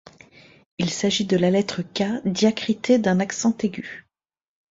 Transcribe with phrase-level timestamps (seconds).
[0.79, 4.07] Il s'agit de la lettre K diacritée d'un accent aigu.